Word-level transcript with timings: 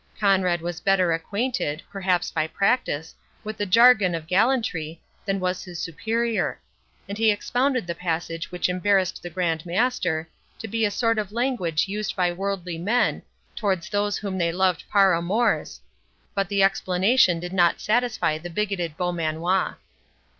Conrade 0.19 0.61
was 0.61 0.79
better 0.79 1.13
acquainted 1.13 1.83
(perhaps 1.91 2.31
by 2.31 2.47
practice) 2.47 3.13
with 3.43 3.57
the 3.57 3.67
jargon 3.67 4.15
of 4.15 4.25
gallantry, 4.25 4.99
than 5.25 5.39
was 5.39 5.63
his 5.63 5.77
Superior; 5.77 6.59
and 7.07 7.19
he 7.19 7.29
expounded 7.29 7.85
the 7.85 7.93
passage 7.93 8.51
which 8.51 8.67
embarrassed 8.67 9.21
the 9.21 9.29
Grand 9.29 9.63
Master, 9.63 10.27
to 10.57 10.67
be 10.67 10.85
a 10.85 10.89
sort 10.89 11.19
of 11.19 11.31
language 11.31 11.87
used 11.87 12.15
by 12.15 12.31
worldly 12.31 12.79
men 12.79 13.21
towards 13.55 13.89
those 13.89 14.17
whom 14.17 14.39
they 14.39 14.51
loved 14.51 14.83
'par 14.89 15.13
amours'; 15.13 15.79
but 16.33 16.49
the 16.49 16.63
explanation 16.63 17.39
did 17.39 17.53
not 17.53 17.79
satisfy 17.79 18.39
the 18.39 18.49
bigoted 18.49 18.97
Beaumanoir. 18.97 19.77